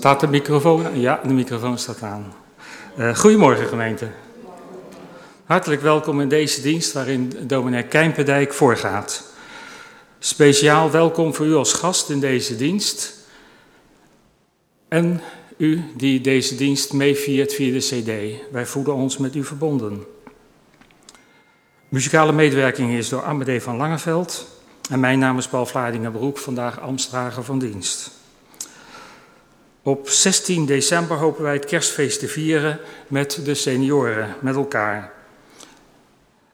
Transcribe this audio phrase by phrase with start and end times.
[0.00, 1.00] Staat de microfoon?
[1.00, 2.34] Ja, de microfoon staat aan.
[2.98, 4.08] Uh, goedemorgen gemeente.
[5.44, 9.32] Hartelijk welkom in deze dienst waarin dominee Kijmpendijk voorgaat.
[10.18, 13.14] Speciaal welkom voor u als gast in deze dienst.
[14.88, 15.20] En
[15.56, 18.42] u die deze dienst meeviert via de CD.
[18.52, 20.04] Wij voelen ons met u verbonden.
[21.88, 24.46] Muzikale medewerking is door Amadee van Langeveld.
[24.90, 28.18] En mijn naam is Paul Vlaardingen-Broek, vandaag Amstrager van dienst.
[29.82, 35.12] Op 16 december hopen wij het kerstfeest te vieren met de senioren, met elkaar.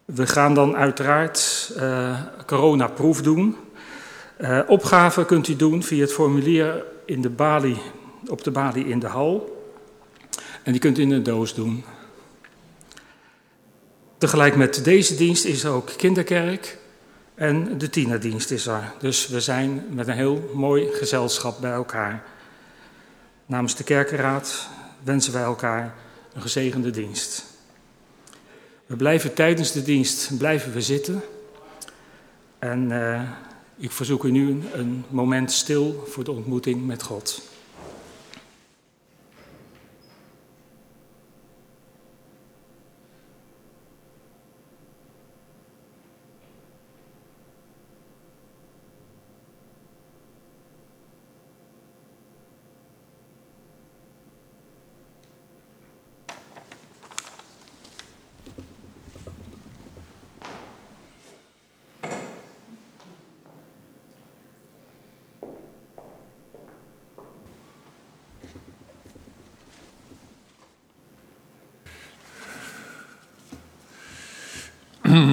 [0.05, 3.57] We gaan dan uiteraard uh, coronaproef doen.
[4.41, 7.79] Uh, opgaven kunt u doen via het formulier in de balie,
[8.27, 9.65] op de balie in de hal.
[10.63, 11.85] En die kunt u in een doos doen.
[14.19, 16.79] Tegelijk met deze dienst is er ook kinderkerk
[17.35, 18.93] en de tienerdienst is er.
[18.99, 22.35] Dus we zijn met een heel mooi gezelschap bij elkaar.
[23.47, 24.69] Namens de kerkenraad
[25.03, 25.95] wensen wij elkaar
[26.35, 27.45] een gezegende dienst.
[28.87, 31.23] We blijven tijdens de dienst blijven we zitten.
[32.59, 33.23] En uh,
[33.77, 37.43] ik verzoek u nu een moment stil voor de ontmoeting met God.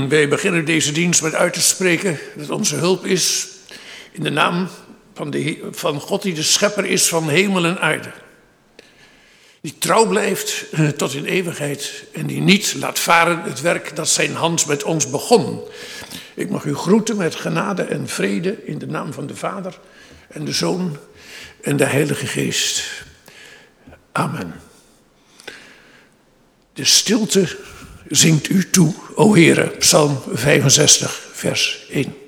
[0.10, 3.48] Wij beginnen deze dienst met uit te spreken dat onze hulp is
[4.12, 4.68] in de naam
[5.14, 8.12] van, de, van God die de schepper is van hemel en aarde.
[9.62, 14.10] Die trouw blijft eh, tot in eeuwigheid en die niet laat varen het werk dat
[14.10, 15.62] zijn hand met ons begon.
[16.34, 19.80] Ik mag u groeten met genade en vrede in de naam van de Vader
[20.28, 20.98] en de Zoon
[21.62, 23.04] en de Heilige Geest.
[24.12, 24.54] Amen.
[26.74, 27.58] De stilte
[28.10, 29.68] zingt u toe, o Heere.
[29.68, 32.23] Psalm 65, vers 1.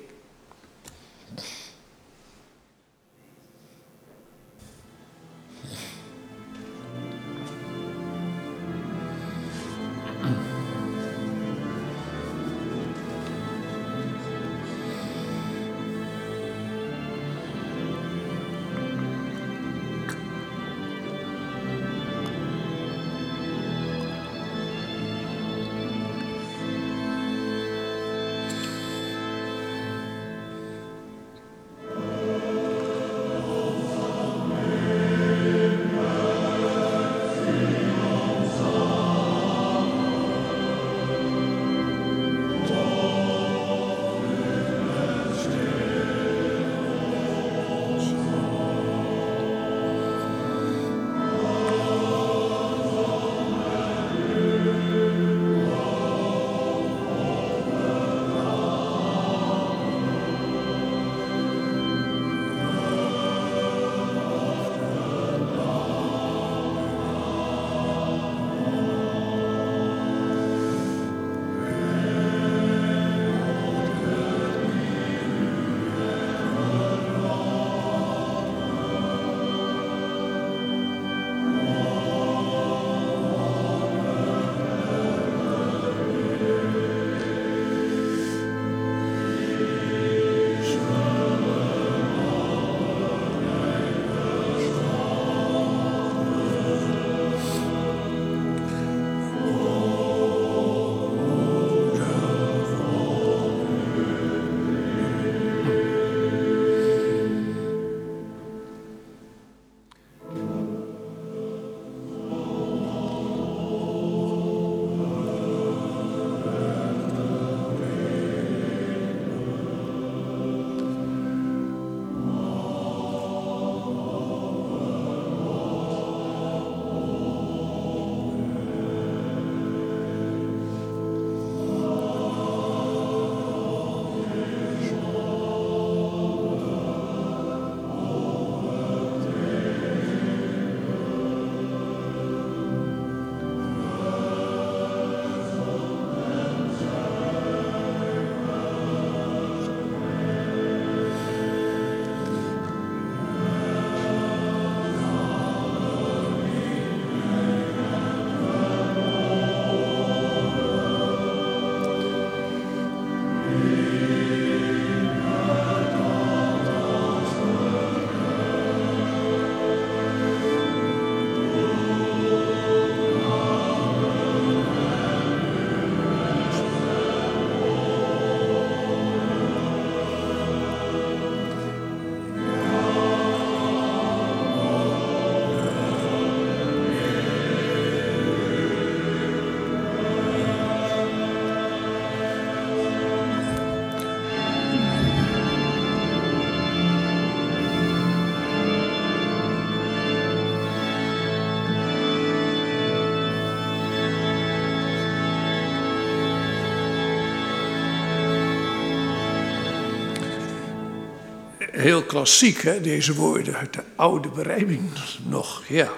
[211.76, 214.90] Heel klassiek, hè, deze woorden uit de oude berijming
[215.28, 215.62] nog.
[215.68, 215.90] Ja.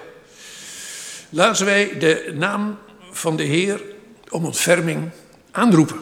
[1.29, 2.77] Laten wij de naam
[3.11, 3.81] van de Heer
[4.29, 5.09] om ontferming
[5.51, 5.99] aanroepen.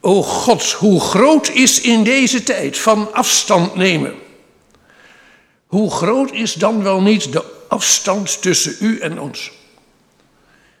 [0.00, 4.14] O God, hoe groot is in deze tijd van afstand nemen.
[5.66, 9.52] Hoe groot is dan wel niet de afstand tussen u en ons?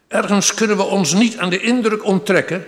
[0.08, 2.66] Ergens kunnen we ons niet aan de indruk onttrekken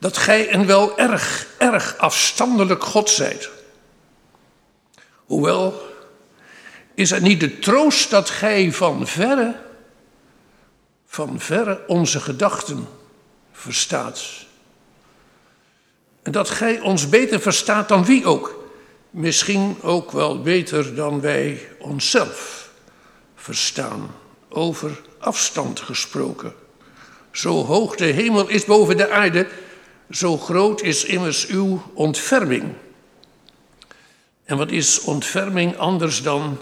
[0.00, 3.50] dat gij een wel erg, erg afstandelijk God zijt.
[5.14, 5.82] Hoewel,
[6.94, 9.54] is het niet de troost dat gij van verre,
[11.06, 12.88] van verre onze gedachten
[13.52, 14.22] verstaat.
[16.22, 18.64] En dat gij ons beter verstaat dan wie ook.
[19.10, 22.70] Misschien ook wel beter dan wij onszelf
[23.34, 24.14] verstaan,
[24.48, 26.54] over afstand gesproken.
[27.30, 29.46] Zo hoog de hemel is boven de aarde,
[30.10, 32.72] zo groot is immers uw ontferming.
[34.44, 36.58] En wat is ontferming anders dan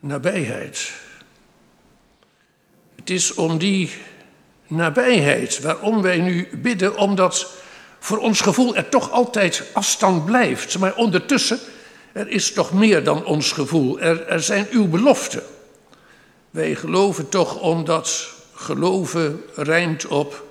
[0.00, 0.92] nabijheid?
[2.94, 3.90] Het is om die
[4.66, 7.52] nabijheid waarom wij nu bidden, omdat
[7.98, 10.78] voor ons gevoel er toch altijd afstand blijft.
[10.78, 11.58] Maar ondertussen,
[12.12, 14.00] er is toch meer dan ons gevoel.
[14.00, 15.42] Er, er zijn uw beloften.
[16.50, 20.44] Wij geloven toch omdat geloven rijmt op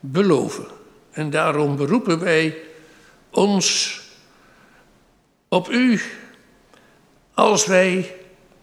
[0.00, 0.77] beloven.
[1.18, 2.56] En daarom beroepen wij
[3.30, 4.00] ons
[5.48, 6.00] op u
[7.34, 8.14] als wij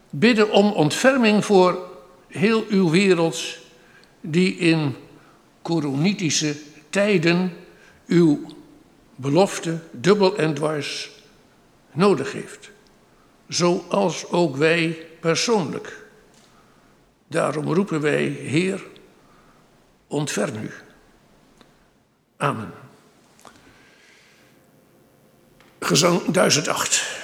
[0.10, 1.90] bidden om ontferming voor
[2.28, 3.58] heel uw wereld
[4.22, 4.96] die in
[5.62, 6.56] coronitische
[6.90, 7.54] tijden
[8.08, 8.46] uw
[9.16, 11.12] belofte dubbel en dwars
[11.92, 12.72] nodig heeft.
[13.48, 16.06] Zoals ook wij persoonlijk.
[17.28, 18.86] Daarom roepen wij, Heer,
[20.08, 20.85] ontferm u.
[22.46, 22.74] Amen.
[25.80, 27.15] Gezang 1008.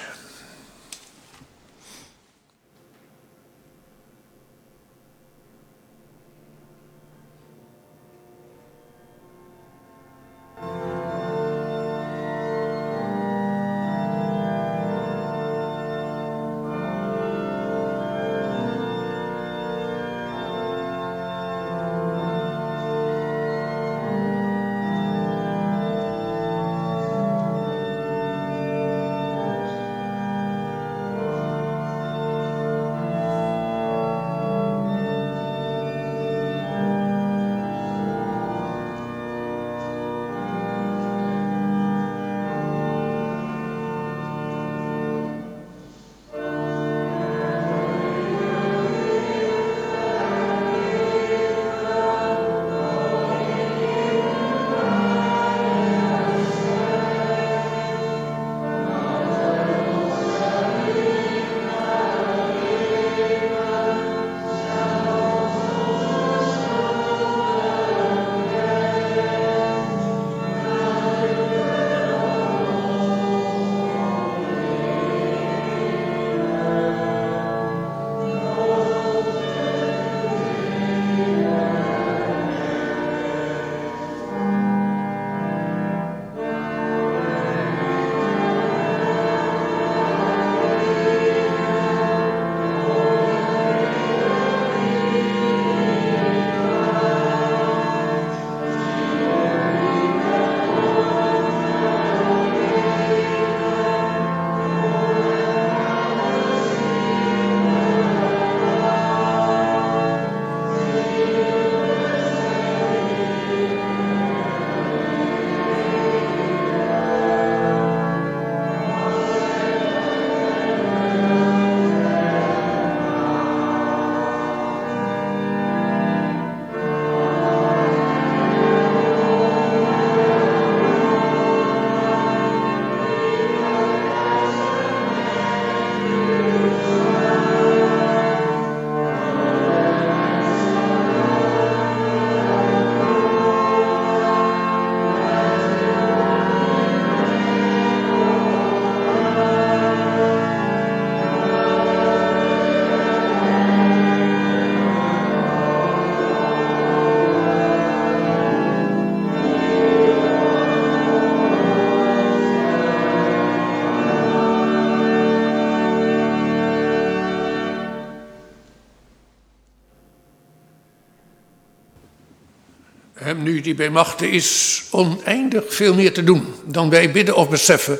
[173.62, 177.98] Die bij machten is oneindig veel meer te doen dan wij bidden of beseffen.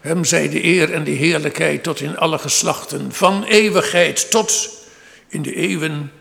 [0.00, 4.70] Hem zij de eer en de heerlijkheid tot in alle geslachten, van eeuwigheid tot
[5.28, 6.12] in de eeuwen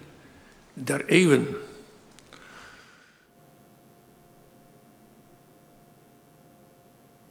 [0.74, 1.58] der eeuwen.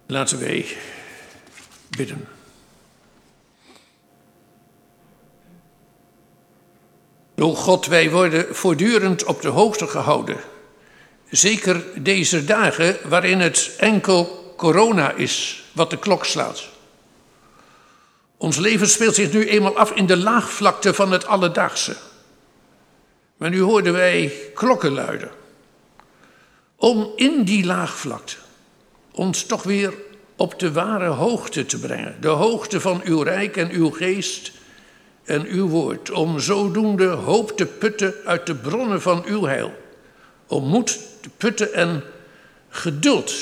[0.06, 0.66] Laten wij
[1.96, 2.28] bidden.
[7.36, 10.36] O God, wij worden voortdurend op de hoogte gehouden.
[11.30, 16.68] Zeker deze dagen waarin het enkel corona is wat de klok slaat.
[18.36, 21.96] Ons leven speelt zich nu eenmaal af in de laagvlakte van het alledaagse.
[23.36, 25.30] Maar nu hoorden wij klokken luiden.
[26.76, 28.34] Om in die laagvlakte
[29.10, 29.94] ons toch weer
[30.36, 32.16] op de ware hoogte te brengen.
[32.20, 34.52] De hoogte van uw rijk en uw geest
[35.24, 36.10] en uw woord.
[36.10, 39.74] Om zodoende hoop te putten uit de bronnen van uw heil.
[40.46, 42.02] Om moed te putten en
[42.68, 43.34] geduld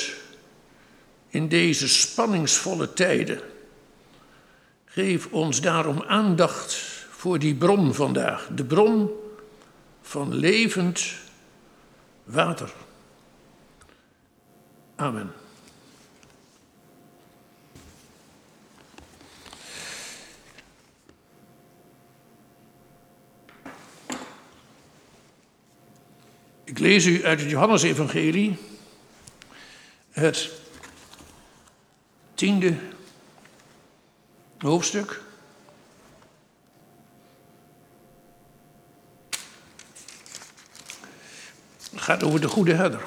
[1.29, 3.41] in deze spanningsvolle tijden.
[4.85, 6.75] Geef ons daarom aandacht
[7.11, 8.49] voor die bron vandaag.
[8.55, 9.11] De bron
[10.03, 11.05] van levend
[12.25, 12.73] water.
[14.97, 15.33] Amen.
[26.67, 28.57] Ik lees u uit het Johannesevangelie,
[30.11, 30.51] het
[32.35, 32.77] tiende
[34.59, 35.21] hoofdstuk.
[41.91, 43.03] Het gaat over de goede herder.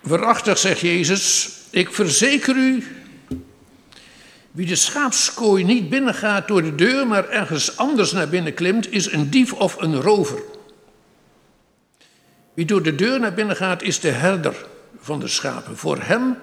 [0.00, 2.84] Waarachtig, zegt Jezus, ik verzeker u
[4.56, 9.12] wie de schaapskooi niet binnengaat door de deur, maar ergens anders naar binnen klimt, is
[9.12, 10.42] een dief of een rover.
[12.54, 14.54] Wie door de deur naar binnen gaat, is de herder
[15.00, 15.76] van de schapen.
[15.76, 16.36] Voor hem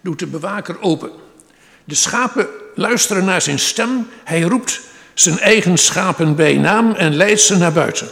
[0.00, 1.10] doet de bewaker open.
[1.84, 4.08] De schapen luisteren naar zijn stem.
[4.24, 4.80] Hij roept
[5.14, 8.08] zijn eigen schapen bij naam en leidt ze naar buiten.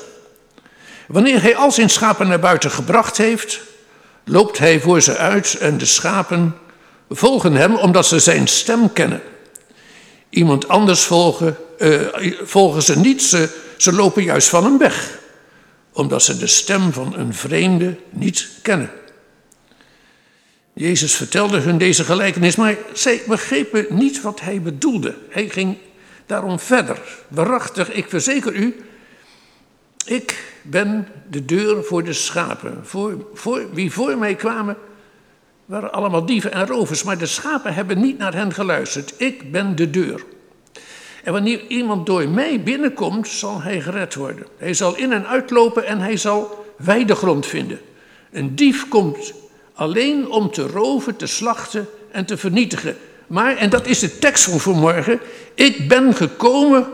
[1.08, 3.60] Wanneer hij al zijn schapen naar buiten gebracht heeft,
[4.24, 6.56] loopt hij voor ze uit en de schapen
[7.10, 9.22] volgen hem omdat ze zijn stem kennen.
[10.28, 12.00] Iemand anders volgen, uh,
[12.42, 15.18] volgen ze niet, ze, ze lopen juist van hem weg,
[15.92, 18.90] omdat ze de stem van een vreemde niet kennen.
[20.72, 25.14] Jezus vertelde hun deze gelijkenis, maar zij begrepen niet wat hij bedoelde.
[25.30, 25.76] Hij ging
[26.26, 27.00] daarom verder.
[27.28, 28.76] Waarachtig, ik verzeker u,
[30.04, 32.80] ik ben de deur voor de schapen.
[32.82, 34.76] Voor, voor, wie voor mij kwamen,
[35.66, 39.14] waren allemaal dieven en rovers, maar de schapen hebben niet naar hen geluisterd.
[39.16, 40.24] Ik ben de deur.
[41.24, 44.46] En wanneer iemand door mij binnenkomt, zal hij gered worden.
[44.58, 47.80] Hij zal in en uitlopen en hij zal weidegrond vinden.
[48.32, 49.32] Een dief komt
[49.74, 52.96] alleen om te roven, te slachten en te vernietigen.
[53.26, 55.20] Maar, en dat is de tekst van vanmorgen,
[55.54, 56.86] ik ben gekomen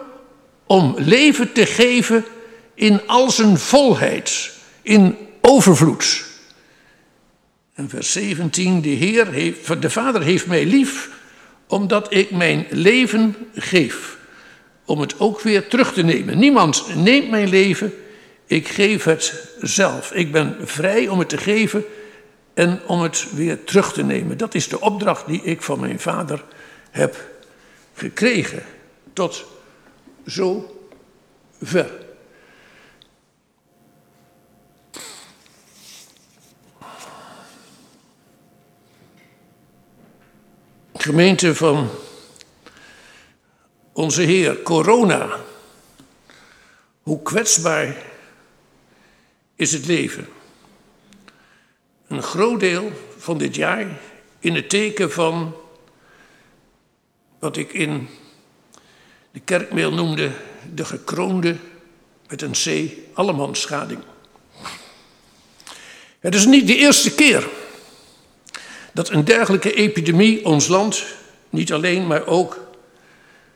[0.67, 2.25] om leven te geven
[2.75, 4.51] in al zijn volheid,
[4.83, 6.32] in overvloed.
[7.75, 11.11] En vers 17, de Heer heeft, de Vader heeft mij lief,
[11.67, 14.19] omdat ik mijn leven geef,
[14.85, 16.39] om het ook weer terug te nemen.
[16.39, 17.93] Niemand neemt mijn leven,
[18.47, 20.13] ik geef het zelf.
[20.13, 21.85] Ik ben vrij om het te geven
[22.55, 24.37] en om het weer terug te nemen.
[24.37, 26.45] Dat is de opdracht die ik van mijn vader
[26.91, 27.17] heb
[27.95, 28.63] gekregen.
[29.13, 29.45] Tot
[30.27, 30.77] zo
[31.63, 32.02] ver.
[41.03, 41.91] Gemeente van
[43.93, 45.41] onze Heer, corona.
[47.03, 47.97] Hoe kwetsbaar
[49.55, 50.29] is het leven?
[52.07, 53.87] Een groot deel van dit jaar
[54.39, 55.55] in het teken van
[57.39, 58.09] wat ik in
[59.31, 60.31] de kerkmail noemde
[60.75, 61.57] de gekroonde
[62.29, 64.01] met een C allemanschading.
[66.19, 67.49] Het is niet de eerste keer
[68.93, 71.05] dat een dergelijke epidemie ons land
[71.51, 72.61] niet alleen, maar ook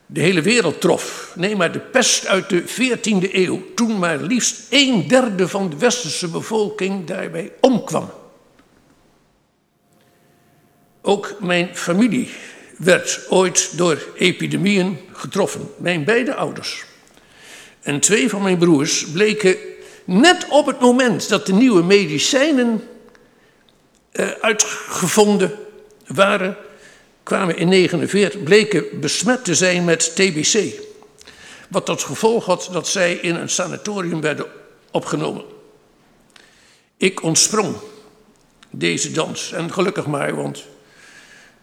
[0.06, 1.32] de hele wereld trof.
[1.36, 5.76] Nee, maar de pest uit de 14e eeuw, toen maar liefst een derde van de
[5.76, 8.10] westerse bevolking daarbij omkwam.
[11.02, 12.30] Ook mijn familie
[12.78, 15.70] werd ooit door epidemieën getroffen.
[15.76, 16.84] Mijn beide ouders.
[17.80, 19.56] En twee van mijn broers bleken
[20.04, 22.82] net op het moment dat de nieuwe medicijnen
[24.40, 25.58] uitgevonden
[26.06, 26.56] waren,
[27.22, 30.84] kwamen in 1949, bleken besmet te zijn met TBC.
[31.68, 34.46] Wat tot gevolg had dat zij in een sanatorium werden
[34.90, 35.44] opgenomen.
[36.96, 37.76] Ik ontsprong
[38.70, 39.52] deze dans.
[39.52, 40.64] En gelukkig maar, want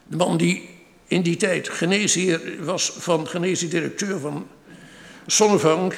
[0.08, 0.70] de man die
[1.08, 4.48] in die tijd geneesheer was van geneesdirecteur van
[5.28, 5.94] Sonnevang,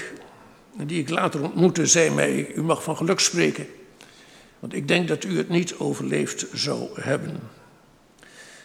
[0.84, 3.68] die ik later ontmoette, zei mij: U mag van geluk spreken,
[4.66, 7.40] want ik denk dat u het niet overleefd zou hebben.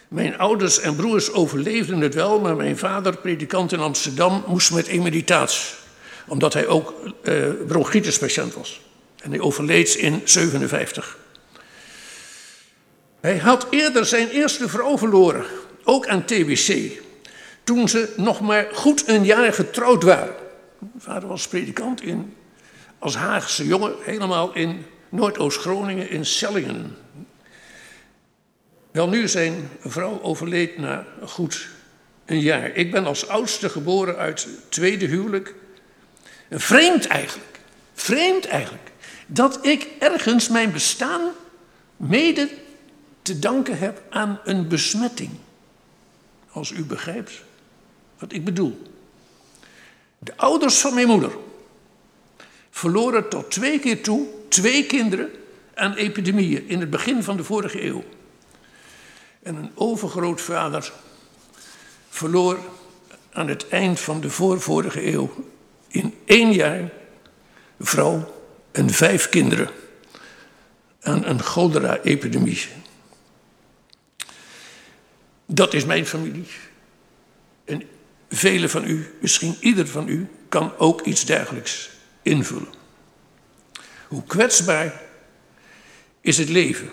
[0.07, 4.87] Mijn ouders en broers overleefden het wel, maar mijn vader, predikant in Amsterdam, moest met
[4.87, 5.75] emeritaat,
[6.27, 6.93] omdat hij ook
[7.23, 8.81] uh, bronchitispatiënt was.
[9.21, 11.17] En hij overleed in 57.
[13.19, 15.45] Hij had eerder zijn eerste vrouw verloren,
[15.83, 17.01] ook aan TBC,
[17.63, 20.35] toen ze nog maar goed een jaar getrouwd waren.
[20.79, 22.33] Mijn vader was predikant in,
[22.99, 26.97] als Haagse jongen, helemaal in Noordoost-Groningen, in Sellingen.
[28.91, 31.69] Wel nu zijn vrouw overleed na goed
[32.25, 32.75] een jaar.
[32.75, 35.55] Ik ben als oudste geboren uit tweede huwelijk.
[36.49, 37.59] Vreemd eigenlijk,
[37.93, 38.91] vreemd eigenlijk,
[39.27, 41.21] dat ik ergens mijn bestaan
[41.97, 42.49] mede
[43.21, 45.29] te danken heb aan een besmetting.
[46.51, 47.43] Als u begrijpt
[48.19, 48.81] wat ik bedoel.
[50.19, 51.31] De ouders van mijn moeder
[52.69, 55.29] verloren tot twee keer toe twee kinderen
[55.73, 58.03] aan epidemieën in het begin van de vorige eeuw.
[59.43, 60.91] En een overgrootvader
[62.09, 62.59] verloor
[63.31, 65.45] aan het eind van de voorvorige eeuw
[65.87, 66.91] in één jaar
[67.79, 69.69] vrouw en vijf kinderen
[71.01, 72.67] aan een cholera-epidemie.
[75.45, 76.47] Dat is mijn familie.
[77.65, 77.83] En
[78.29, 81.89] velen van u, misschien ieder van u, kan ook iets dergelijks
[82.21, 82.80] invullen.
[84.11, 85.01] Hoe kwetsbaar
[86.21, 86.91] is het leven?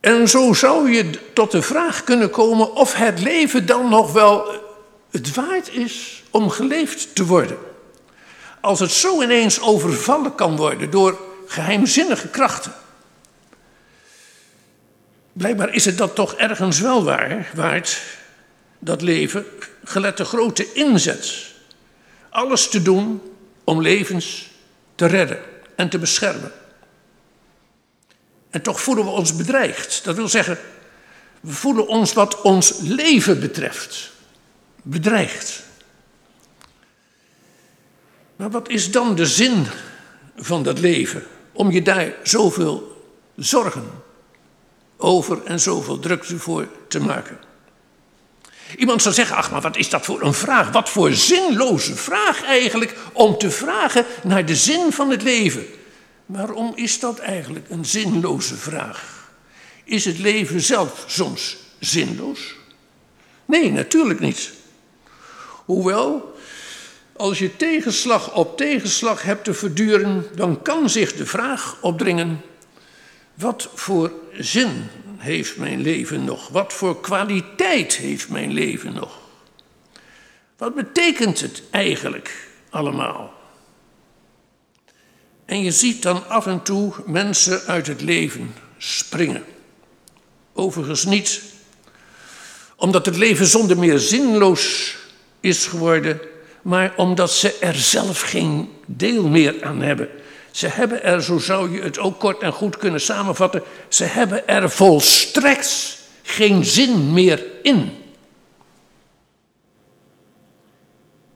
[0.00, 4.62] En zo zou je tot de vraag kunnen komen of het leven dan nog wel
[5.10, 7.58] het waard is om geleefd te worden.
[8.60, 12.72] Als het zo ineens overvallen kan worden door geheimzinnige krachten.
[15.32, 18.02] Blijkbaar is het dat toch ergens wel waar, waard,
[18.78, 19.46] dat leven,
[19.84, 21.52] gelet de grote inzet.
[22.30, 23.22] Alles te doen
[23.64, 24.52] om levens
[24.94, 25.38] te redden
[25.76, 26.52] en te beschermen.
[28.50, 30.04] En toch voelen we ons bedreigd.
[30.04, 30.58] Dat wil zeggen,
[31.40, 34.12] we voelen ons wat ons leven betreft
[34.82, 35.62] bedreigd.
[38.36, 39.66] Maar wat is dan de zin
[40.36, 41.22] van dat leven?
[41.52, 43.02] Om je daar zoveel
[43.36, 43.90] zorgen
[44.96, 47.38] over en zoveel drukte voor te maken.
[48.76, 50.70] Iemand zou zeggen, ach maar wat is dat voor een vraag?
[50.70, 55.66] Wat voor zinloze vraag eigenlijk om te vragen naar de zin van het leven.
[56.26, 59.28] Waarom is dat eigenlijk een zinloze vraag?
[59.84, 62.54] Is het leven zelf soms zinloos?
[63.44, 64.52] Nee, natuurlijk niet.
[65.64, 66.34] Hoewel,
[67.16, 72.40] als je tegenslag op tegenslag hebt te verduren, dan kan zich de vraag opdringen:
[73.34, 74.86] wat voor zin
[75.24, 76.48] heeft mijn leven nog?
[76.48, 79.18] Wat voor kwaliteit heeft mijn leven nog?
[80.56, 83.32] Wat betekent het eigenlijk allemaal?
[85.44, 89.44] En je ziet dan af en toe mensen uit het leven springen.
[90.52, 91.42] Overigens niet
[92.76, 94.96] omdat het leven zonder meer zinloos
[95.40, 96.20] is geworden,
[96.62, 100.08] maar omdat ze er zelf geen deel meer aan hebben.
[100.54, 104.48] Ze hebben er, zo zou je het ook kort en goed kunnen samenvatten, ze hebben
[104.48, 107.96] er volstrekt geen zin meer in.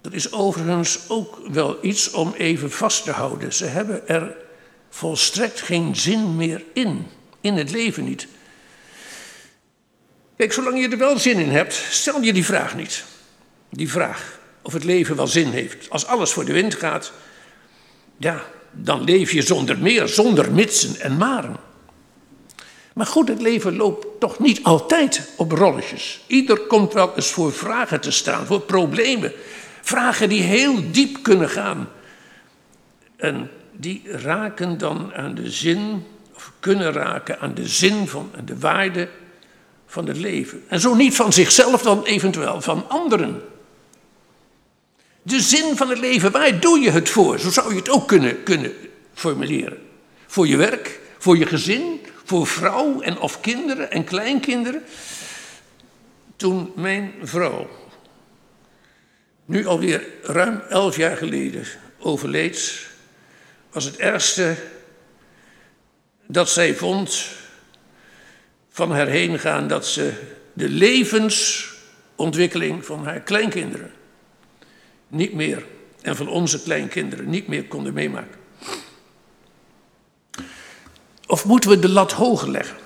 [0.00, 3.52] Dat is overigens ook wel iets om even vast te houden.
[3.52, 4.36] Ze hebben er
[4.90, 7.06] volstrekt geen zin meer in.
[7.40, 8.26] In het leven niet.
[10.36, 13.04] Kijk, zolang je er wel zin in hebt, stel je die vraag niet.
[13.70, 15.90] Die vraag of het leven wel zin heeft.
[15.90, 17.12] Als alles voor de wind gaat,
[18.16, 21.56] ja, dan leef je zonder meer, zonder mitsen en maren.
[22.94, 26.20] Maar goed, het leven loopt toch niet altijd op rolletjes.
[26.26, 29.32] Ieder komt wel eens voor vragen te staan, voor problemen.
[29.82, 31.88] Vragen die heel diep kunnen gaan.
[33.16, 36.04] En die raken dan aan de zin,
[36.34, 39.08] of kunnen raken aan de zin van de waarde
[39.86, 40.64] van het leven.
[40.68, 43.42] En zo niet van zichzelf, dan eventueel van anderen.
[45.28, 47.38] De zin van het leven, waar doe je het voor?
[47.38, 48.72] Zo zou je het ook kunnen, kunnen
[49.14, 49.78] formuleren.
[50.26, 54.82] Voor je werk, voor je gezin, voor vrouw en of kinderen en kleinkinderen.
[56.36, 57.70] Toen mijn vrouw,
[59.44, 61.64] nu alweer ruim elf jaar geleden,
[61.98, 62.86] overleed,
[63.70, 64.56] was het ergste
[66.26, 67.26] dat zij vond
[68.70, 70.12] van haar heen gaan dat ze
[70.52, 73.96] de levensontwikkeling van haar kleinkinderen
[75.08, 75.64] niet meer
[76.02, 78.38] en van onze kleinkinderen niet meer konden meemaken.
[81.26, 82.76] Of moeten we de lat hoger leggen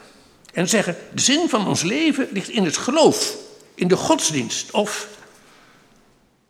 [0.53, 3.37] en zeggen: de zin van ons leven ligt in het geloof,
[3.75, 5.09] in de godsdienst of,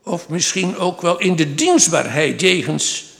[0.03, 3.11] of misschien ook wel in de dienstbaarheid jegens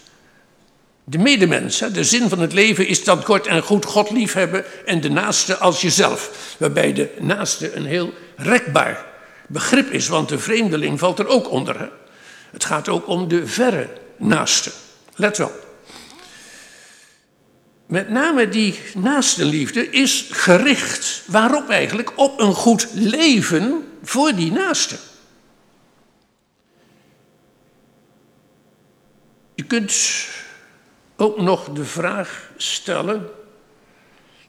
[1.05, 1.79] de medemens.
[1.79, 5.57] De zin van het leven is dan kort en goed God liefhebben en de naaste
[5.57, 6.55] als jezelf.
[6.59, 9.07] Waarbij de naaste een heel rekbaar
[9.49, 11.91] begrip is, want de vreemdeling valt er ook onder.
[12.53, 14.73] Het gaat ook om de verre naaste.
[15.15, 15.53] Let wel.
[17.87, 21.23] Met name die naaste liefde is gericht.
[21.27, 22.13] Waarop eigenlijk?
[22.19, 24.97] Op een goed leven voor die naaste.
[29.55, 29.95] Je kunt
[31.17, 33.31] ook nog de vraag stellen: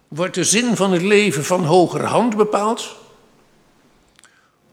[0.08, 2.96] wordt de zin van het leven van hogerhand bepaald?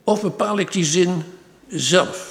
[0.04, 1.24] Of bepaal ik die zin
[1.68, 2.29] zelf?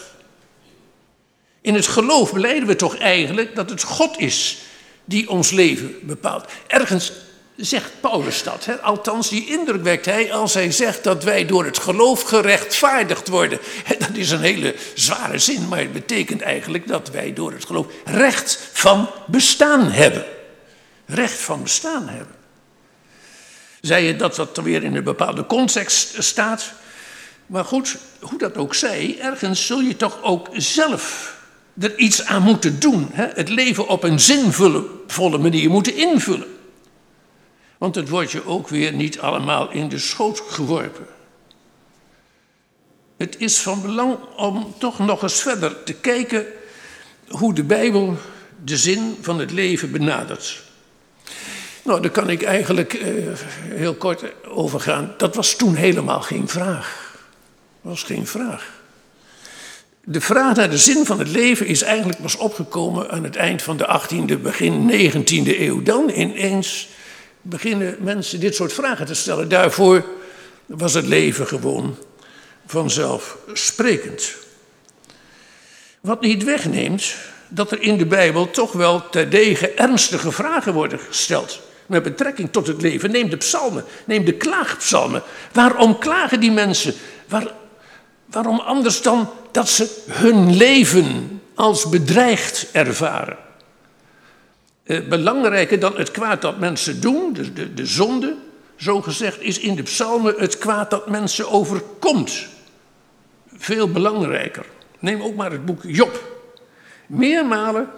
[1.62, 4.58] In het geloof beleiden we toch eigenlijk dat het God is
[5.06, 6.46] die ons leven bepaalt.
[6.68, 7.12] Ergens
[7.56, 8.66] zegt Paulus dat.
[8.66, 8.82] Hè?
[8.82, 13.60] Althans, die indruk wekt hij als hij zegt dat wij door het geloof gerechtvaardigd worden.
[14.00, 17.86] Dat is een hele zware zin, maar het betekent eigenlijk dat wij door het geloof
[18.06, 20.26] recht van bestaan hebben.
[21.06, 22.36] Recht van bestaan hebben.
[23.82, 26.72] Zei je dat dat weer in een bepaalde context staat?
[27.46, 31.38] Maar goed, hoe dat ook zij, ergens zul je toch ook zelf
[31.80, 33.10] er iets aan moeten doen.
[33.12, 33.28] Hè?
[33.34, 36.48] Het leven op een zinvolle manier moeten invullen.
[37.78, 41.08] Want het wordt je ook weer niet allemaal in de schoot geworpen.
[43.18, 46.46] Het is van belang om toch nog eens verder te kijken
[47.28, 48.18] hoe de Bijbel
[48.64, 50.64] de zin van het leven benadert.
[51.84, 53.14] Nou, daar kan ik eigenlijk eh,
[53.64, 55.14] heel kort over gaan.
[55.18, 57.16] Dat was toen helemaal geen vraag.
[57.82, 58.79] Dat was geen vraag.
[60.12, 63.62] De vraag naar de zin van het leven is eigenlijk pas opgekomen aan het eind
[63.62, 65.84] van de 18e, begin 19e eeuw.
[65.84, 66.88] Dan ineens
[67.42, 69.50] beginnen mensen dit soort vragen te stellen.
[69.50, 70.06] Daarvoor
[70.66, 71.98] was het leven gewoon
[72.66, 74.36] vanzelfsprekend.
[76.02, 77.16] Wat niet wegneemt
[77.48, 81.62] dat er in de Bijbel toch wel terdege ernstige vragen worden gesteld.
[81.86, 83.12] Met betrekking tot het leven.
[83.12, 85.24] Neem de psalmen, neem de klaagpsalmen.
[85.54, 86.94] Waarom klagen die mensen?
[87.28, 87.48] Waar,
[88.32, 93.38] waarom anders dan dat ze hun leven als bedreigd ervaren?
[94.84, 98.36] Eh, belangrijker dan het kwaad dat mensen doen, de, de, de zonde,
[98.76, 102.48] zo gezegd, is in de psalmen het kwaad dat mensen overkomt.
[103.58, 104.66] Veel belangrijker.
[105.00, 106.38] Neem ook maar het boek Job.
[107.08, 107.90] Meermalen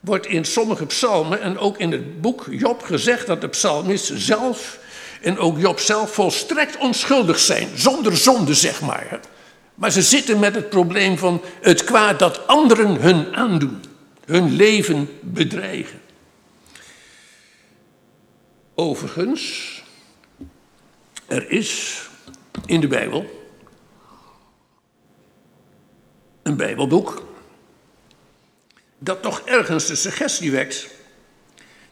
[0.00, 4.78] wordt in sommige psalmen en ook in het boek Job gezegd dat de psalmist zelf
[5.24, 9.20] en ook Job zelf volstrekt onschuldig zijn, zonder zonde zeg maar.
[9.74, 13.80] Maar ze zitten met het probleem van het kwaad dat anderen hun aandoen
[14.24, 16.00] hun leven bedreigen.
[18.74, 19.82] Overigens,
[21.26, 22.02] er is
[22.66, 23.48] in de Bijbel
[26.42, 27.22] een Bijbelboek
[28.98, 30.88] dat toch ergens de suggestie wekt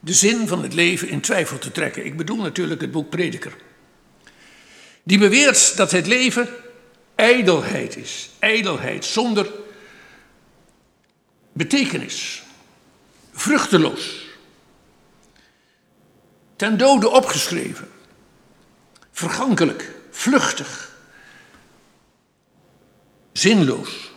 [0.04, 2.04] de zin van het leven in twijfel te trekken.
[2.04, 3.56] Ik bedoel natuurlijk het boek Prediker.
[5.02, 6.48] Die beweert dat het leven
[7.14, 8.30] ijdelheid is.
[8.38, 9.50] Ijdelheid zonder
[11.52, 12.42] betekenis.
[13.32, 14.26] Vruchteloos.
[16.56, 17.88] Ten dode opgeschreven.
[19.12, 20.96] Vergankelijk, vluchtig.
[23.32, 24.11] Zinloos.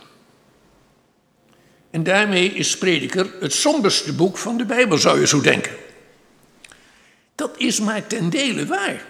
[1.95, 5.71] En daarmee is Prediker het somberste boek van de Bijbel, zou je zo denken.
[7.35, 9.05] Dat is maar ten dele waar.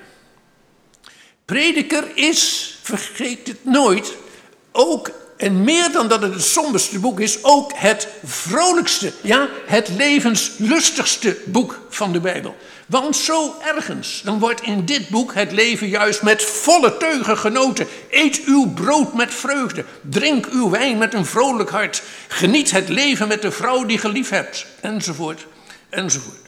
[1.46, 4.14] Prediker is, vergeet het nooit,
[4.72, 9.90] ook en meer dan dat het het somberste boek is, ook het vrolijkste, ja, het
[9.90, 12.56] levenslustigste boek van de Bijbel.
[12.86, 17.88] Want zo ergens, dan wordt in dit boek het leven juist met volle teugen genoten.
[18.10, 23.28] Eet uw brood met vreugde, drink uw wijn met een vrolijk hart, geniet het leven
[23.28, 25.46] met de vrouw die geliefd hebt, enzovoort,
[25.90, 26.46] enzovoort.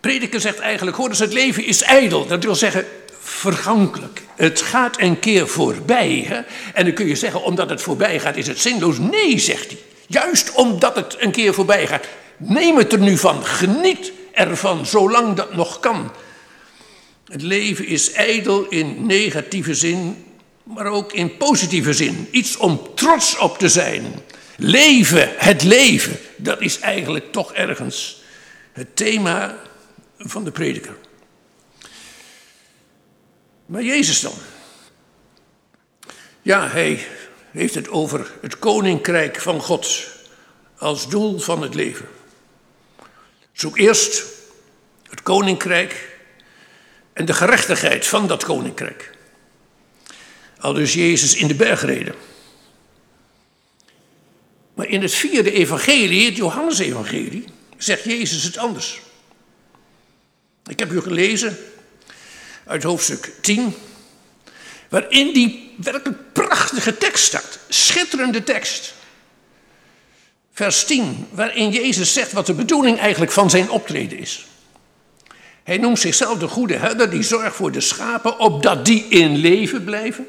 [0.00, 2.26] Prediker zegt eigenlijk, hoor eens, het leven is ijdel.
[2.26, 2.86] Dat wil zeggen,
[3.20, 4.22] vergankelijk.
[4.36, 6.24] Het gaat een keer voorbij.
[6.28, 6.40] Hè?
[6.74, 8.98] En dan kun je zeggen, omdat het voorbij gaat, is het zinloos.
[8.98, 9.78] Nee, zegt hij.
[10.06, 12.06] Juist omdat het een keer voorbij gaat.
[12.36, 13.44] Neem het er nu van.
[13.44, 16.12] Geniet ervan, zolang dat nog kan.
[17.24, 20.24] Het leven is ijdel in negatieve zin,
[20.62, 22.28] maar ook in positieve zin.
[22.30, 24.04] Iets om trots op te zijn.
[24.56, 28.22] Leven, het leven, dat is eigenlijk toch ergens
[28.72, 29.58] het thema
[30.18, 30.96] van de prediker.
[33.66, 34.34] Maar Jezus dan?
[36.42, 37.06] Ja, hij
[37.50, 40.08] heeft het over het koninkrijk van God
[40.78, 42.08] als doel van het leven.
[43.54, 44.22] Zoek eerst
[45.10, 46.18] het koninkrijk
[47.12, 49.10] en de gerechtigheid van dat koninkrijk.
[50.58, 52.14] Al dus Jezus in de bergreden.
[54.74, 57.44] Maar in het vierde evangelie, het Johannesevangelie,
[57.76, 59.00] zegt Jezus het anders.
[60.66, 61.58] Ik heb u gelezen
[62.66, 63.74] uit hoofdstuk 10,
[64.88, 67.58] waarin die werkelijk prachtige tekst staat.
[67.68, 68.94] Schitterende tekst.
[70.54, 74.46] Vers 10, waarin Jezus zegt wat de bedoeling eigenlijk van zijn optreden is.
[75.62, 79.84] Hij noemt zichzelf de goede herder die zorgt voor de schapen, opdat die in leven
[79.84, 80.26] blijven.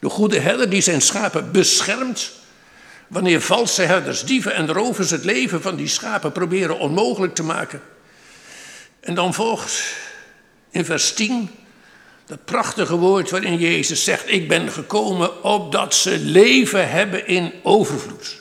[0.00, 2.32] De goede herder die zijn schapen beschermt
[3.08, 7.82] wanneer valse herders, dieven en rovers het leven van die schapen proberen onmogelijk te maken.
[9.00, 9.94] En dan volgt
[10.70, 11.50] in vers 10
[12.26, 18.39] dat prachtige woord waarin Jezus zegt: Ik ben gekomen opdat ze leven hebben in overvloed.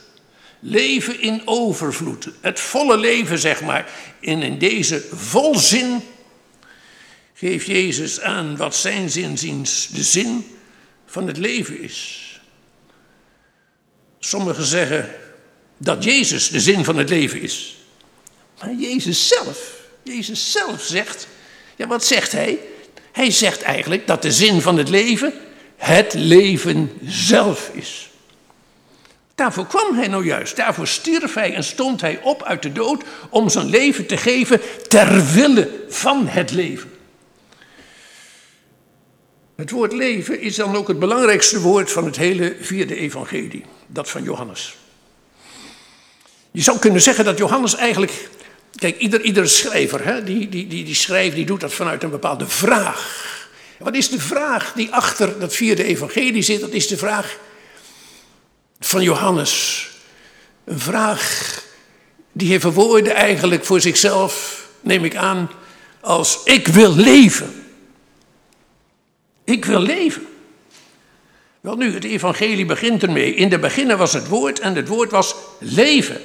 [0.60, 2.30] Leven in overvloed.
[2.41, 3.91] Het volle leven, zeg maar.
[4.22, 6.02] En in deze volzin
[7.34, 10.45] geeft Jezus aan wat zijn zinziens de zin
[11.06, 12.26] van het leven is.
[14.19, 15.15] Sommigen zeggen
[15.78, 17.78] dat Jezus de zin van het leven is.
[18.60, 21.28] Maar Jezus zelf, Jezus zelf zegt,
[21.76, 22.60] ja wat zegt hij?
[23.12, 25.34] Hij zegt eigenlijk dat de zin van het leven
[25.80, 28.09] het leven zelf is.
[29.39, 33.04] Daarvoor kwam hij nou juist, daarvoor stierf hij en stond hij op uit de dood
[33.30, 36.91] om zijn leven te geven ter wille van het leven.
[39.56, 44.10] Het woord leven is dan ook het belangrijkste woord van het hele vierde evangelie, dat
[44.10, 44.78] van Johannes.
[46.52, 48.30] Je zou kunnen zeggen dat Johannes eigenlijk,
[48.75, 52.10] kijk, ieder, iedere schrijver hè, die, die, die, die schrijft, die doet dat vanuit een
[52.10, 53.28] bepaalde vraag.
[53.78, 56.62] Wat is de vraag die achter dat vierde evangelie zit?
[56.62, 57.38] Dat is de vraag
[58.79, 59.87] van Johannes.
[60.63, 61.63] Een vraag
[62.31, 65.49] die hij verwoordde eigenlijk voor zichzelf, neem ik aan,
[65.99, 67.63] als ik wil leven.
[69.43, 70.27] Ik wil leven.
[71.61, 73.33] Wel nu, het evangelie begint ermee.
[73.33, 76.21] In de beginnen was het woord en het woord was leven.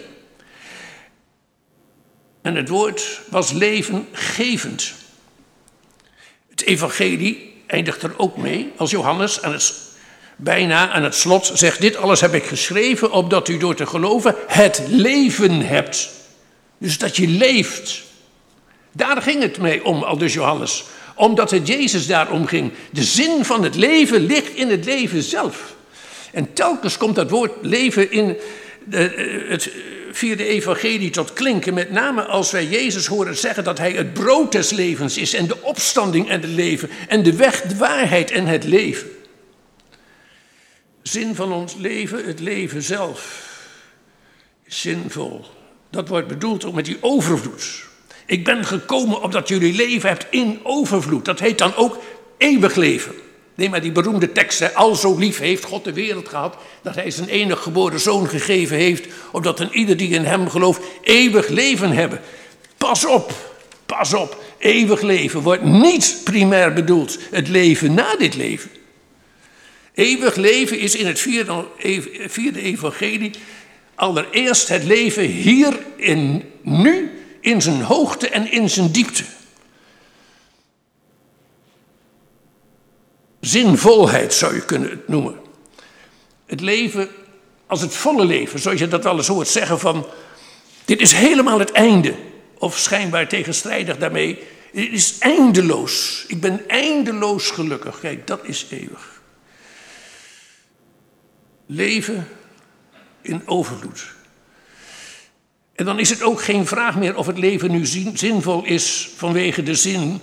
[2.42, 4.94] En het woord was levengevend.
[6.50, 9.74] Het evangelie eindigt er ook mee als Johannes aan het,
[10.36, 14.34] bijna aan het slot zegt: Dit alles heb ik geschreven opdat u door te geloven
[14.46, 16.10] het leven hebt.
[16.78, 18.02] Dus dat je leeft.
[18.92, 22.72] Daar ging het mee om, al dus Johannes omdat het Jezus daarom ging.
[22.90, 25.74] De zin van het leven ligt in het leven zelf.
[26.32, 28.36] En telkens komt dat woord leven in
[28.84, 29.70] de, eh, het
[30.12, 31.74] vierde evangelie tot klinken.
[31.74, 35.34] Met name als wij Jezus horen zeggen dat hij het brood des levens is.
[35.34, 36.90] En de opstanding en het leven.
[37.08, 39.08] En de weg, de waarheid en het leven.
[41.04, 43.48] Zin van ons leven, het leven zelf.
[44.66, 45.44] Zinvol.
[45.90, 47.84] Dat wordt bedoeld ook met die overvloed.
[48.26, 51.24] Ik ben gekomen opdat jullie leven hebt in overvloed.
[51.24, 51.98] Dat heet dan ook
[52.38, 53.14] eeuwig leven.
[53.54, 54.58] Neem maar die beroemde tekst.
[54.58, 54.74] Hè.
[54.74, 56.56] Al zo lief heeft God de wereld gehad.
[56.82, 59.06] Dat hij zijn enig geboren zoon gegeven heeft.
[59.32, 62.20] Opdat een ieder die in hem gelooft eeuwig leven hebben.
[62.76, 63.32] Pas op.
[63.86, 64.42] Pas op.
[64.58, 67.18] Eeuwig leven wordt niet primair bedoeld.
[67.30, 68.70] Het leven na dit leven.
[69.94, 73.30] Eeuwig leven is in het vierde, evangelie
[73.94, 79.24] allereerst het leven hier en nu in zijn hoogte en in zijn diepte.
[83.40, 85.40] Zinvolheid zou je kunnen het noemen.
[86.46, 87.08] Het leven
[87.66, 90.06] als het volle leven, zoals je dat wel eens hoort zeggen van,
[90.84, 92.14] dit is helemaal het einde.
[92.58, 94.38] Of schijnbaar tegenstrijdig daarmee,
[94.72, 96.24] dit is eindeloos.
[96.28, 98.00] Ik ben eindeloos gelukkig.
[98.00, 99.13] Kijk, dat is eeuwig.
[101.66, 102.28] Leven
[103.22, 104.12] in overvloed.
[105.74, 109.62] En dan is het ook geen vraag meer of het leven nu zinvol is vanwege
[109.62, 110.20] de zin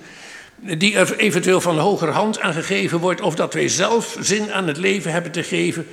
[0.62, 4.68] die er eventueel van hoger hand aan gegeven wordt, of dat wij zelf zin aan
[4.68, 5.88] het leven hebben te geven.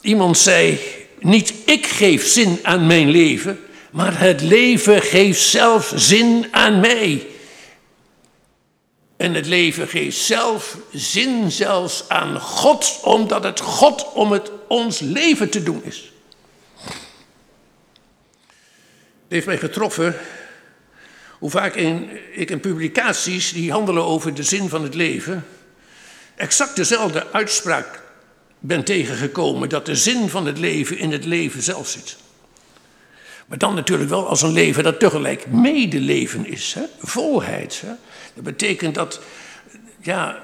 [0.00, 0.78] Iemand zei:
[1.20, 3.58] Niet ik geef zin aan mijn leven,
[3.90, 7.26] maar het leven geeft zelf zin aan mij.
[9.22, 15.00] En het leven geeft zelf zin zelfs aan God, omdat het God om het ons
[15.00, 16.12] leven te doen is.
[19.28, 20.16] heeft mij getroffen
[21.38, 25.44] hoe vaak in, ik in publicaties die handelen over de zin van het leven
[26.34, 28.02] exact dezelfde uitspraak
[28.58, 32.16] ben tegengekomen dat de zin van het leven in het leven zelf zit.
[33.46, 36.82] Maar dan natuurlijk wel als een leven dat tegelijk medeleven is, hè?
[36.98, 37.82] volheid.
[37.86, 37.92] Hè?
[38.34, 39.20] Dat betekent dat,
[40.00, 40.42] ja,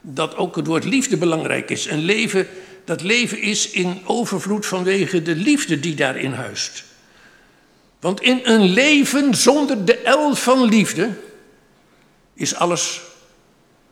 [0.00, 1.86] dat ook het woord liefde belangrijk is.
[1.86, 2.48] Een leven,
[2.84, 6.84] dat leven is in overvloed vanwege de liefde die daarin huist.
[8.00, 11.10] Want in een leven zonder de L van liefde
[12.34, 13.00] is alles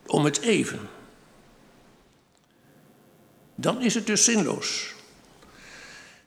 [0.06, 0.88] om het even.
[3.54, 4.92] Dan is het dus zinloos.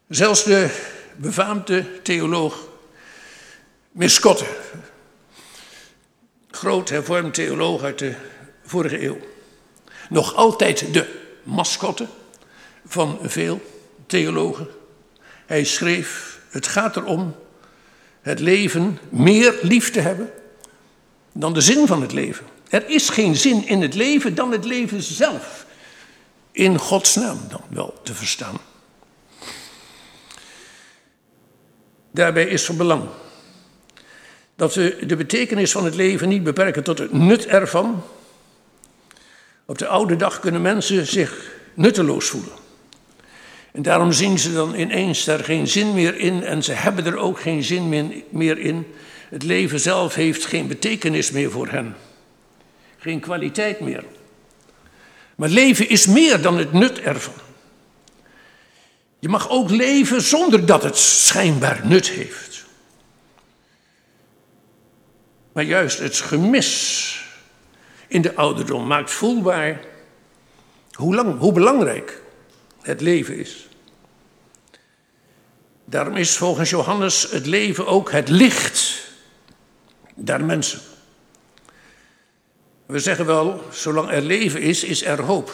[0.07, 2.67] Zelfs de befaamde theoloog
[3.91, 4.45] Miskotte,
[6.57, 8.15] groot hervormd theoloog uit de
[8.65, 9.17] vorige eeuw,
[10.09, 12.07] nog altijd de mascotte
[12.85, 13.61] van veel
[14.05, 14.67] theologen.
[15.45, 17.35] Hij schreef: Het gaat erom
[18.21, 20.31] het leven meer lief te hebben
[21.31, 22.45] dan de zin van het leven.
[22.69, 25.65] Er is geen zin in het leven dan het leven zelf.
[26.51, 28.57] In Gods naam dan wel te verstaan.
[32.11, 33.09] Daarbij is van belang
[34.57, 38.03] dat we de betekenis van het leven niet beperken tot het nut ervan.
[39.65, 42.51] Op de oude dag kunnen mensen zich nutteloos voelen.
[43.71, 47.17] En daarom zien ze dan ineens er geen zin meer in en ze hebben er
[47.17, 47.89] ook geen zin
[48.29, 48.87] meer in.
[49.29, 51.95] Het leven zelf heeft geen betekenis meer voor hen.
[52.97, 54.03] Geen kwaliteit meer.
[55.35, 57.33] Maar leven is meer dan het nut ervan.
[59.19, 62.46] Je mag ook leven zonder dat het schijnbaar nut heeft.
[65.57, 67.21] Maar juist het gemis
[68.07, 69.79] in de ouderdom maakt voelbaar
[70.91, 72.21] hoe, lang, hoe belangrijk
[72.81, 73.67] het leven is.
[75.85, 79.07] Daarom is volgens Johannes het leven ook het licht
[80.15, 80.79] der mensen.
[82.85, 85.51] We zeggen wel, zolang er leven is, is er hoop.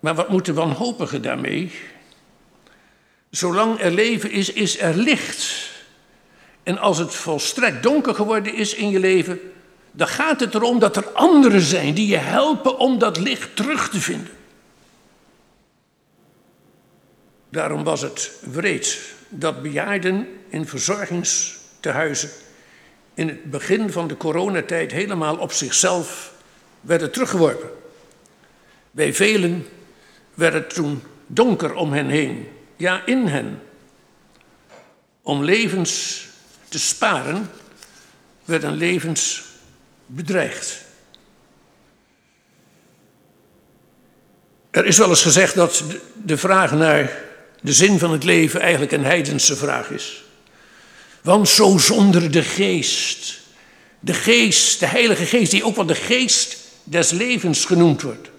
[0.00, 1.72] Maar wat moet de wanhopige daarmee?
[3.30, 5.68] Zolang er leven is, is er licht.
[6.70, 9.40] En als het volstrekt donker geworden is in je leven,
[9.90, 13.90] dan gaat het erom dat er anderen zijn die je helpen om dat licht terug
[13.90, 14.32] te vinden.
[17.48, 22.30] Daarom was het wreed dat bejaarden in verzorgingstehuizen
[23.14, 26.32] in het begin van de coronatijd helemaal op zichzelf
[26.80, 27.70] werden teruggeworpen.
[28.90, 29.66] Bij velen
[30.34, 33.62] werd het toen donker om hen heen, ja in hen.
[35.22, 36.28] Om levens
[36.70, 37.50] te sparen
[38.44, 39.42] werden levens
[40.06, 40.84] bedreigd.
[44.70, 45.84] Er is wel eens gezegd dat
[46.24, 47.18] de vraag naar
[47.60, 50.24] de zin van het leven eigenlijk een heidense vraag is.
[51.22, 53.40] Want zo zonder de geest,
[54.00, 58.30] de geest, de heilige geest, die ook wel de geest des levens genoemd wordt.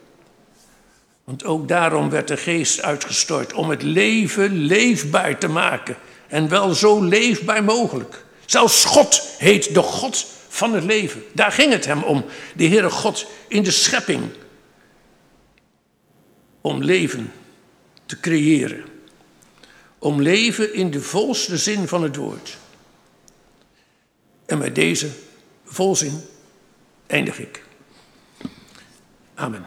[1.24, 5.98] Want ook daarom werd de geest uitgestort, om het leven leefbaar te maken.
[6.32, 8.26] En wel zo leefbaar mogelijk.
[8.46, 11.24] Zelfs God heet de God van het leven.
[11.34, 12.26] Daar ging het hem om,
[12.56, 14.24] de Heere God in de schepping.
[16.62, 17.34] Om leven
[18.06, 18.84] te creëren.
[20.00, 22.58] Om leven in de volste zin van het woord.
[24.46, 25.10] En met deze
[25.64, 26.22] volzin
[27.08, 27.64] eindig ik.
[29.36, 29.66] Amen.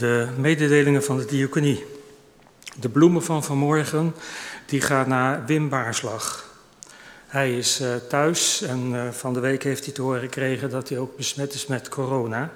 [0.00, 1.84] De mededelingen van de diaconie.
[2.76, 4.14] De bloemen van vanmorgen,
[4.66, 6.44] die gaat naar Wim Baarslag.
[7.26, 10.88] Hij is uh, thuis en uh, van de week heeft hij te horen gekregen dat
[10.88, 12.52] hij ook besmet is met corona.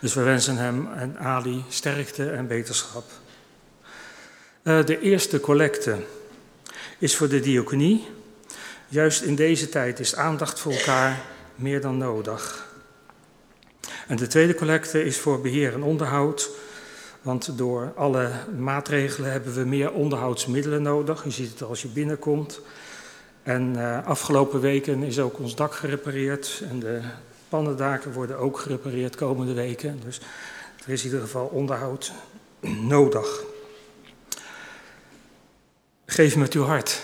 [0.00, 3.04] Dus we wensen hem en Ali sterkte en beterschap.
[4.62, 5.96] Uh, de eerste collecte
[6.98, 8.08] is voor de diaconie.
[8.88, 11.20] Juist in deze tijd is aandacht voor elkaar
[11.54, 12.70] meer dan nodig.
[14.12, 16.50] En de tweede collecte is voor beheer en onderhoud.
[17.22, 21.24] Want door alle maatregelen hebben we meer onderhoudsmiddelen nodig.
[21.24, 22.60] Je ziet het als je binnenkomt.
[23.42, 26.62] En uh, afgelopen weken is ook ons dak gerepareerd.
[26.70, 27.00] En de
[27.48, 30.00] pannendaken worden ook gerepareerd komende weken.
[30.04, 30.20] Dus
[30.84, 32.12] er is in ieder geval onderhoud
[32.94, 33.44] nodig.
[36.06, 37.00] Geef met uw hart.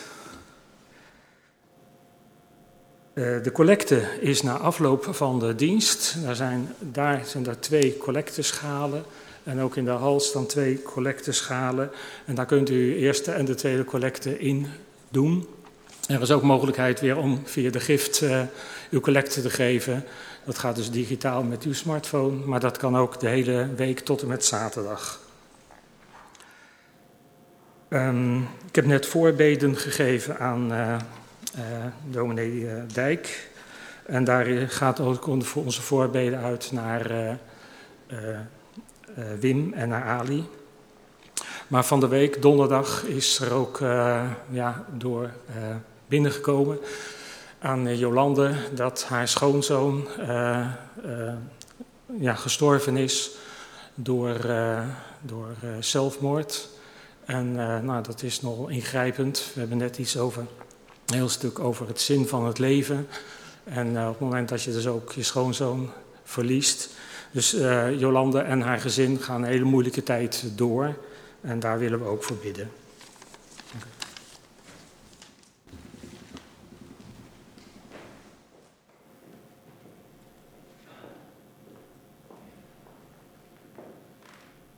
[3.08, 6.17] Uh, de collecte is na afloop van de dienst.
[6.23, 9.05] Daar zijn, daar zijn er twee collecteschalen.
[9.45, 11.91] En ook in de hal staan twee collecteschalen.
[12.25, 14.67] En daar kunt u uw eerste en de tweede collecte in
[15.09, 15.47] doen.
[16.09, 18.41] Er is ook mogelijkheid weer om via de gift uh,
[18.91, 20.05] uw collecte te geven.
[20.45, 24.23] Dat gaat dus digitaal met uw smartphone, maar dat kan ook de hele week tot
[24.23, 25.21] en met zaterdag.
[27.89, 30.97] Um, ik heb net voorbeden gegeven aan uh,
[32.11, 33.51] dominee Dijk.
[34.07, 37.39] En daar gaat ook onze voorbeden uit naar
[39.41, 40.49] Wim en naar Ali.
[41.69, 43.79] Maar van de week, donderdag, is er ook
[44.51, 45.31] ja, door
[46.09, 46.79] binnengekomen
[47.59, 50.07] aan eh, Jolande dat haar schoonzoon
[52.19, 53.31] ja, gestorven is
[53.95, 54.37] door,
[55.21, 56.69] door zelfmoord.
[57.25, 57.53] En
[57.85, 59.51] nou, dat is nogal ingrijpend.
[59.55, 60.47] We hebben net iets over,
[61.09, 63.09] een heel stuk over het zin van het leven.
[63.65, 65.91] En op het moment dat je dus ook je schoonzoon
[66.25, 66.89] verliest.
[67.31, 67.51] Dus
[67.97, 70.97] Jolande en haar gezin gaan een hele moeilijke tijd door.
[71.41, 72.71] En daar willen we ook voor bidden.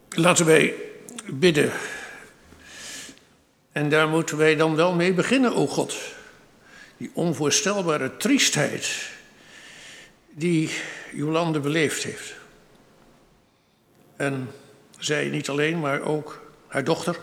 [0.09, 0.75] Laten wij
[1.27, 1.73] bidden.
[3.73, 6.19] En daar moeten wij dan wel mee beginnen, o God.
[7.01, 9.11] Die onvoorstelbare triestheid
[10.31, 10.71] die
[11.13, 12.35] Jolande beleefd heeft.
[14.17, 14.51] En
[14.99, 17.19] zij niet alleen, maar ook haar dochter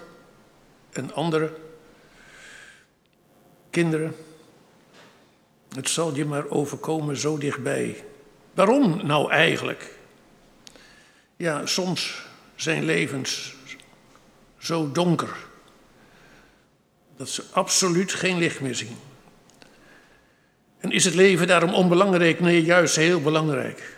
[0.91, 1.53] en andere
[3.69, 4.15] kinderen.
[5.75, 8.03] Het zal je maar overkomen zo dichtbij.
[8.53, 9.91] Waarom nou eigenlijk?
[11.35, 12.25] Ja, soms
[12.55, 13.55] zijn levens
[14.57, 15.35] zo donker
[17.17, 18.97] dat ze absoluut geen licht meer zien.
[20.79, 22.39] En is het leven daarom onbelangrijk?
[22.39, 23.97] Nee, juist heel belangrijk.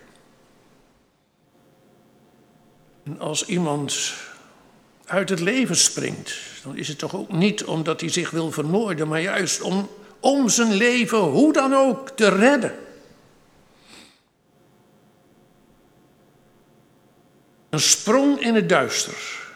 [3.03, 4.13] En als iemand
[5.05, 9.07] uit het leven springt, dan is het toch ook niet omdat hij zich wil vermoorden,
[9.07, 12.75] maar juist om, om zijn leven, hoe dan ook, te redden.
[17.69, 19.47] Een sprong in het duister.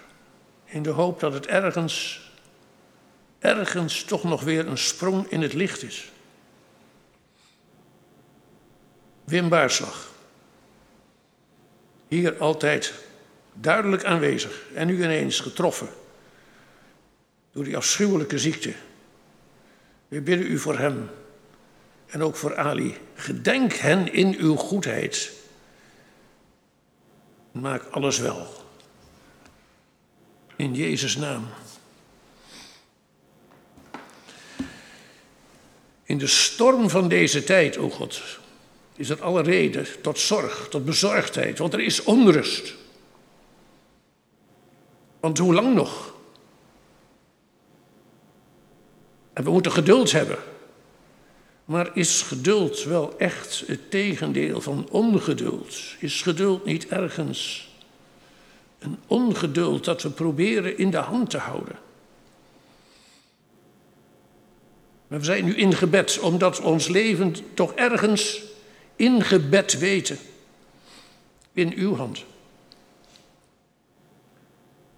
[0.65, 2.21] In de hoop dat het ergens,
[3.39, 6.11] ergens toch nog weer een sprong in het licht is.
[9.23, 10.11] Wim Baarslag.
[12.07, 12.93] Hier altijd
[13.53, 15.89] duidelijk aanwezig en nu ineens getroffen
[17.51, 18.73] door die afschuwelijke ziekte.
[20.07, 21.09] We bidden u voor hem
[22.05, 22.97] en ook voor Ali.
[23.15, 25.41] Gedenk hen in uw goedheid
[27.53, 28.47] Maak alles wel.
[30.55, 31.47] In Jezus' naam.
[36.03, 38.21] In de storm van deze tijd, o God,
[38.95, 42.75] is er alle reden tot zorg, tot bezorgdheid, want er is onrust.
[45.19, 46.13] Want hoe lang nog?
[49.33, 50.37] En we moeten geduld hebben.
[51.65, 55.75] Maar is geduld wel echt het tegendeel van ongeduld?
[55.99, 57.71] Is geduld niet ergens
[58.79, 61.79] een ongeduld dat we proberen in de hand te houden?
[65.07, 68.41] We zijn nu in gebed, omdat ons leven toch ergens
[69.03, 70.17] in gebed weten.
[71.53, 72.23] In uw hand.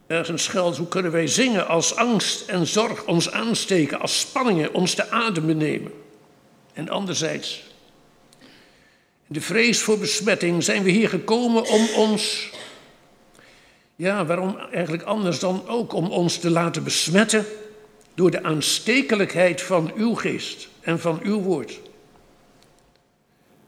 [0.07, 4.95] Ergens schuilt, hoe kunnen wij zingen als angst en zorg ons aansteken, als spanningen ons
[4.95, 5.91] de adem benemen?
[6.73, 7.63] En anderzijds,
[9.27, 12.49] de vrees voor besmetting zijn we hier gekomen om ons,
[13.95, 17.45] ja, waarom eigenlijk anders dan ook om ons te laten besmetten
[18.13, 21.79] door de aanstekelijkheid van uw geest en van uw woord.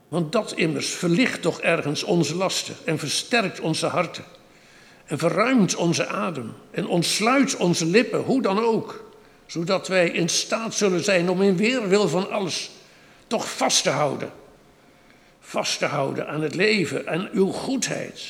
[0.07, 4.23] Want dat immers verlicht toch ergens onze lasten en versterkt onze harten.
[5.05, 9.11] en verruimt onze adem en ontsluit onze lippen, hoe dan ook,
[9.45, 12.69] zodat wij in staat zullen zijn om in weerwil van alles
[13.27, 14.31] toch vast te houden.
[15.39, 18.21] Vast te houden aan het leven en uw goedheid.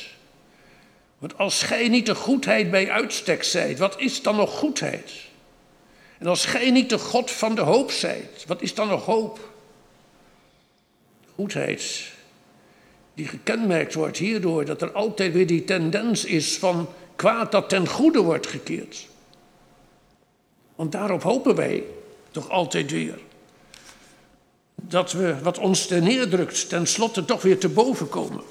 [1.18, 5.12] Want als gij niet de goedheid bij uitstek zijt, wat is dan nog goedheid?
[6.18, 9.38] En als gij niet de God van de hoop zijt, wat is dan nog hoop?
[11.38, 12.12] Goedheid
[13.14, 17.88] die gekenmerkt wordt hierdoor dat er altijd weer die tendens is van kwaad dat ten
[17.88, 19.06] goede wordt gekeerd.
[20.74, 21.84] Want daarop hopen wij
[22.30, 23.18] toch altijd weer.
[24.74, 28.42] Dat we wat ons ten neerdrukt, tenslotte toch weer te boven komen.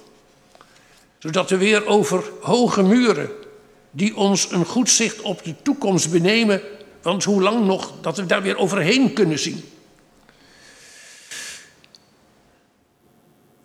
[1.17, 3.29] Zodat we weer over hoge muren,
[3.91, 6.61] die ons een goed zicht op de toekomst benemen,
[7.01, 9.63] want hoe lang nog dat we daar weer overheen kunnen zien.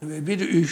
[0.06, 0.68] Wij bidden u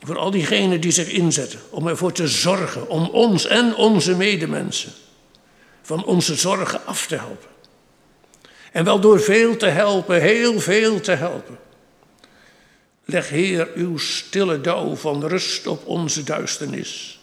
[0.00, 4.92] voor al diegenen die zich inzetten om ervoor te zorgen, om ons en onze medemensen
[5.82, 7.48] van onze zorgen af te helpen.
[8.72, 11.58] En wel door veel te helpen, heel veel te helpen.
[13.04, 17.20] Leg Heer uw stille dauw van rust op onze duisternis.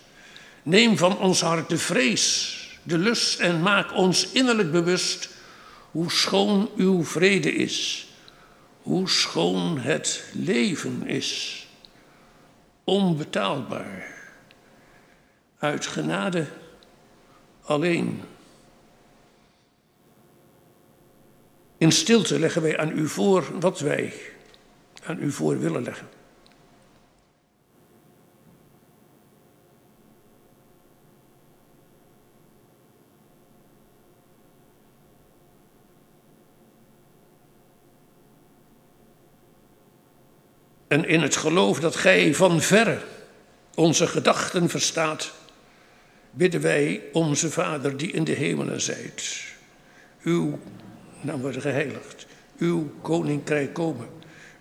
[0.64, 5.30] Neem van ons hart de vrees, de lust en maak ons innerlijk bewust
[5.92, 8.05] hoe schoon uw vrede is,
[8.86, 11.62] hoe schoon het leven is
[12.84, 14.14] onbetaalbaar.
[15.58, 16.48] Uit genade
[17.62, 18.22] alleen.
[21.78, 24.14] In stilte leggen wij aan u voor wat wij
[25.04, 26.08] aan u voor willen leggen.
[40.88, 42.98] En in het geloof dat gij van verre
[43.76, 45.32] onze gedachten verstaat,
[46.32, 49.44] bidden wij onze Vader die in de hemelen zijt.
[50.24, 50.60] Uw
[51.22, 52.26] naam wordt geheiligd,
[52.58, 54.08] uw koninkrijk komen,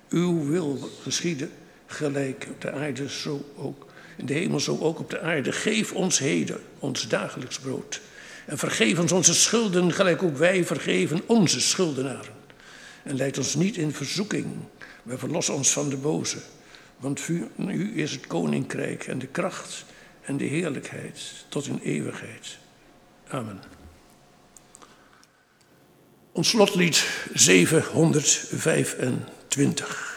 [0.09, 1.51] uw wil geschieden,
[1.87, 5.53] gelijk op de aarde zo ook, in de hemel zo ook op de aarde.
[5.53, 8.01] Geef ons heden ons dagelijks brood.
[8.47, 12.33] En vergeef ons onze schulden, gelijk ook wij vergeven onze schuldenaren.
[13.03, 14.47] En leid ons niet in verzoeking,
[15.05, 16.39] maar verlos ons van de boze.
[16.97, 17.51] Want u
[17.95, 19.85] is het koninkrijk en de kracht
[20.23, 22.59] en de heerlijkheid tot in eeuwigheid.
[23.29, 23.63] Amen.
[26.33, 30.14] Ons slotlied 725.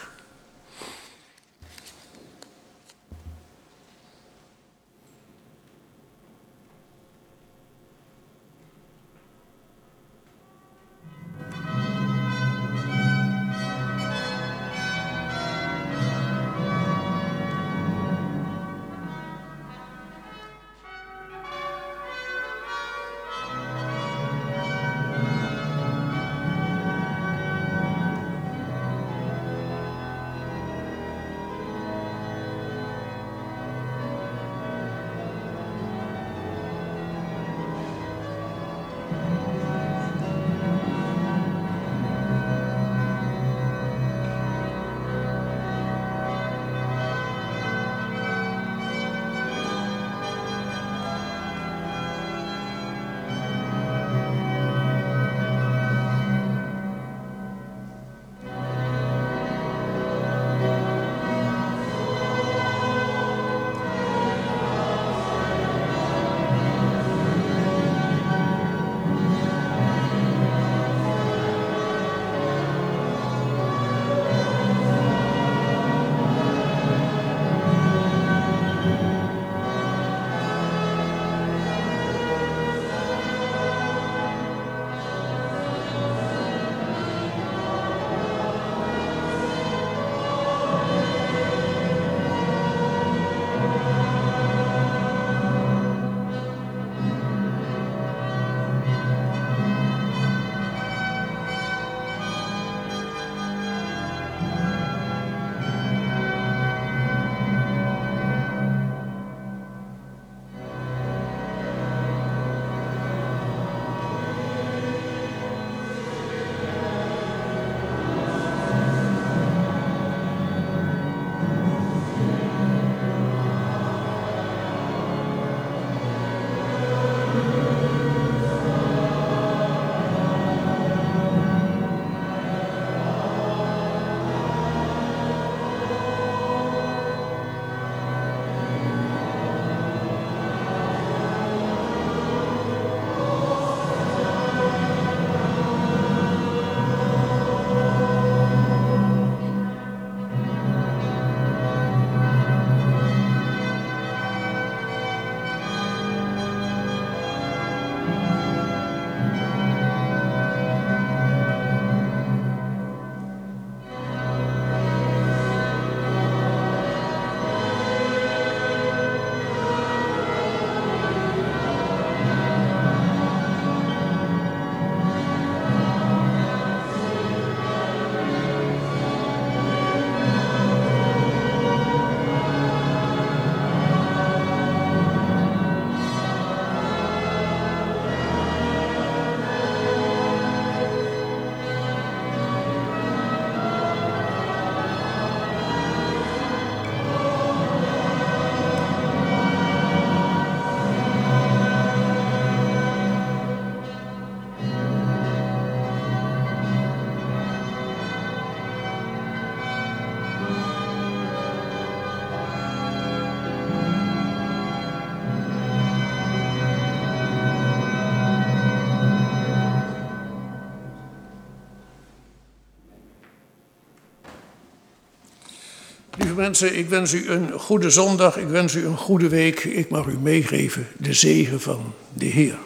[226.48, 228.36] Mensen, ik wens u een goede zondag.
[228.36, 229.64] Ik wens u een goede week.
[229.64, 232.58] Ik mag u meegeven de zegen van de Heer.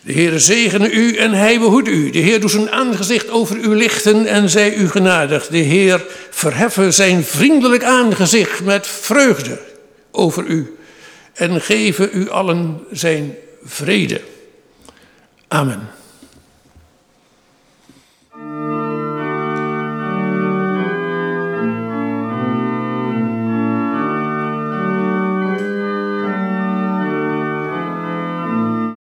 [0.00, 2.10] De Heer zegene u en hij behoedt u.
[2.10, 5.46] De Heer doet zijn aangezicht over u lichten en zij u genadig.
[5.46, 9.60] De Heer verheffen zijn vriendelijk aangezicht met vreugde
[10.10, 10.76] over u
[11.32, 13.34] en geven u allen zijn
[13.64, 14.20] vrede.
[15.48, 15.88] Amen.